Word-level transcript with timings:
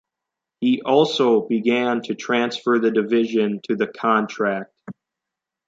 He 0.61 0.81
also 0.81 1.41
began 1.47 2.01
to 2.05 2.15
transfer 2.15 2.79
the 2.79 2.89
division 2.89 3.61
to 3.69 3.75
the 3.75 3.85
"contract". 3.85 4.73